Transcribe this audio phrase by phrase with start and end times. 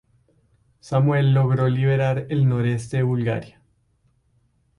[0.79, 3.61] Samuel logró liberar el noreste de Bulgaria.